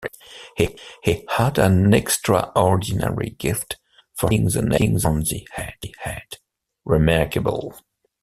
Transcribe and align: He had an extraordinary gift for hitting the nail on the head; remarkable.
He 0.57 1.23
had 1.29 1.59
an 1.59 1.93
extraordinary 1.93 3.29
gift 3.37 3.77
for 4.15 4.31
hitting 4.31 4.47
the 4.47 4.63
nail 4.63 4.99
on 5.05 5.19
the 5.21 5.47
head; 5.51 6.39
remarkable. 6.83 7.77